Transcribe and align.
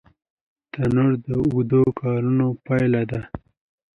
تنور 0.71 1.11
د 1.25 1.27
اوږدو 1.41 1.81
کارونو 1.99 2.47
پایله 2.65 3.01
ده 3.11 3.21